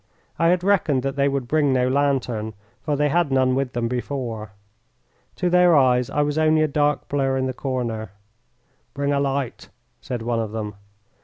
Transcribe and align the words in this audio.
I 0.39 0.47
had 0.47 0.63
reckoned 0.63 1.03
that 1.03 1.15
they 1.15 1.29
would 1.29 1.47
bring 1.47 1.71
no 1.71 1.87
lantern, 1.87 2.55
for 2.81 2.95
they 2.95 3.09
had 3.09 3.31
none 3.31 3.53
with 3.53 3.73
them 3.73 3.87
before. 3.87 4.49
To 5.35 5.47
their 5.47 5.75
eyes 5.75 6.09
I 6.09 6.23
was 6.23 6.39
only 6.39 6.63
a 6.63 6.67
dark 6.67 7.07
blur 7.07 7.37
in 7.37 7.45
the 7.45 7.53
corner. 7.53 8.09
"Bring 8.95 9.13
a 9.13 9.19
light," 9.19 9.69
said 9.99 10.23
one 10.23 10.39
of 10.39 10.53
them. 10.53 10.73